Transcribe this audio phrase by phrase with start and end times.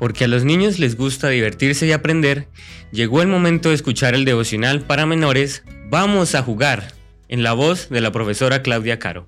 [0.00, 2.48] porque a los niños les gusta divertirse y aprender,
[2.90, 6.94] llegó el momento de escuchar el devocional para menores Vamos a jugar,
[7.28, 9.26] en la voz de la profesora Claudia Caro.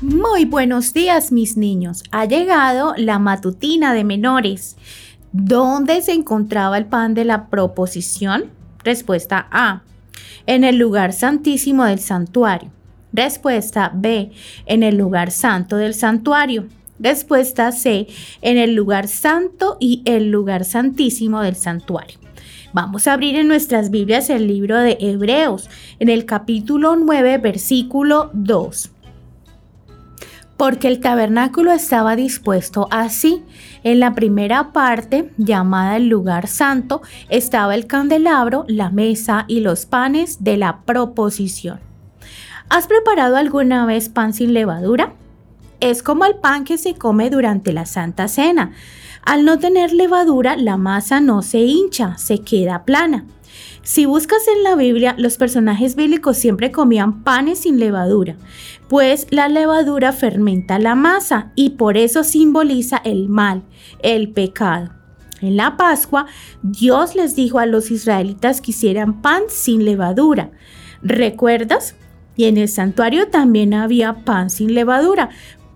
[0.00, 2.02] Muy buenos días mis niños.
[2.10, 4.76] Ha llegado la matutina de menores.
[5.32, 8.46] ¿Dónde se encontraba el pan de la proposición?
[8.82, 9.82] Respuesta A.
[10.46, 12.70] En el lugar santísimo del santuario.
[13.12, 14.32] Respuesta B.
[14.64, 16.66] En el lugar santo del santuario.
[16.98, 18.06] Respuesta C.
[18.40, 22.18] En el lugar santo y el lugar santísimo del santuario.
[22.72, 28.30] Vamos a abrir en nuestras Biblias el libro de Hebreos, en el capítulo 9, versículo
[28.32, 28.90] 2
[30.62, 33.42] porque el tabernáculo estaba dispuesto así.
[33.82, 39.86] En la primera parte, llamada el lugar santo, estaba el candelabro, la mesa y los
[39.86, 41.80] panes de la proposición.
[42.68, 45.14] ¿Has preparado alguna vez pan sin levadura?
[45.82, 48.70] Es como el pan que se come durante la Santa Cena.
[49.24, 53.26] Al no tener levadura, la masa no se hincha, se queda plana.
[53.82, 58.36] Si buscas en la Biblia, los personajes bíblicos siempre comían panes sin levadura,
[58.88, 63.64] pues la levadura fermenta la masa y por eso simboliza el mal,
[64.04, 64.92] el pecado.
[65.40, 66.26] En la Pascua,
[66.62, 70.52] Dios les dijo a los israelitas que hicieran pan sin levadura.
[71.02, 71.96] ¿Recuerdas?
[72.36, 75.30] Y en el santuario también había pan sin levadura,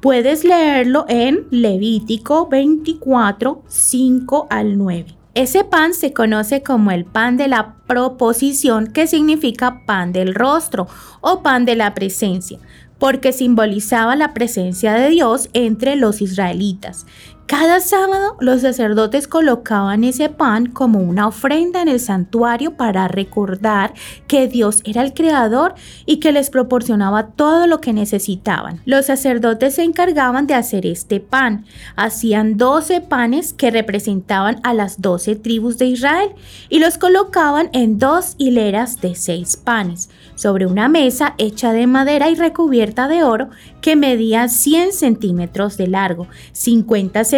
[0.06, 5.16] Puedes leerlo en Levítico 24, 5 al 9.
[5.34, 10.86] Ese pan se conoce como el pan de la proposición, que significa pan del rostro
[11.20, 12.60] o pan de la presencia,
[13.00, 17.04] porque simbolizaba la presencia de Dios entre los israelitas.
[17.46, 23.94] Cada sábado los sacerdotes colocaban ese pan como una ofrenda en el santuario para recordar
[24.26, 28.80] que Dios era el creador y que les proporcionaba todo lo que necesitaban.
[28.84, 31.66] Los sacerdotes se encargaban de hacer este pan.
[31.94, 36.30] Hacían 12 panes que representaban a las 12 tribus de Israel
[36.68, 42.28] y los colocaban en dos hileras de seis panes sobre una mesa hecha de madera
[42.28, 47.35] y recubierta de oro que medía 100 centímetros de largo, 50 centímetros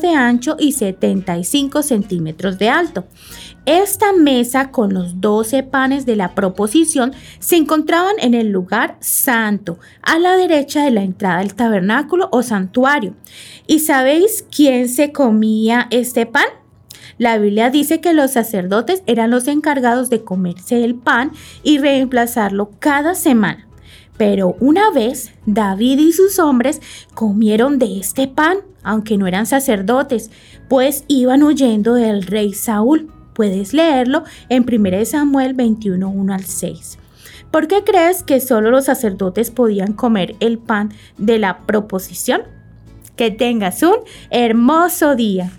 [0.00, 3.04] de ancho y 75 centímetros de alto.
[3.66, 9.78] Esta mesa con los 12 panes de la proposición se encontraban en el lugar santo,
[10.02, 13.14] a la derecha de la entrada del tabernáculo o santuario.
[13.66, 16.46] ¿Y sabéis quién se comía este pan?
[17.18, 22.70] La Biblia dice que los sacerdotes eran los encargados de comerse el pan y reemplazarlo
[22.78, 23.66] cada semana.
[24.16, 26.80] Pero una vez David y sus hombres
[27.14, 30.30] comieron de este pan, aunque no eran sacerdotes,
[30.68, 33.10] pues iban huyendo del rey Saúl.
[33.34, 36.98] Puedes leerlo en 1 Samuel 21, 1 al 6.
[37.50, 42.42] ¿Por qué crees que solo los sacerdotes podían comer el pan de la proposición?
[43.16, 43.96] Que tengas un
[44.30, 45.52] hermoso día.